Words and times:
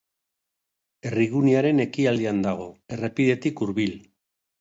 Herrigunearen 1.09 1.83
ekialdean 1.83 2.39
dago, 2.47 2.65
errepidetik 2.97 3.63
hurbil. 3.67 3.95